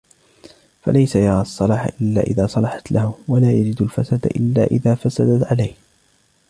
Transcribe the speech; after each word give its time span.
فَلَيْسَ 0.83 1.15
يَرَى 1.15 1.41
الصَّلَاحَ 1.41 1.85
إلَّا 2.01 2.21
إذَا 2.21 2.47
صَلَحَتْ 2.47 2.91
لَهُ 2.91 3.15
وَلَا 3.27 3.51
يَجِدُ 3.51 3.81
الْفَسَادَ 3.81 4.25
إلَّا 4.25 4.63
إذَا 4.63 4.95
فَسَدَتْ 4.95 5.43
عَلَيْهِ 5.47 5.73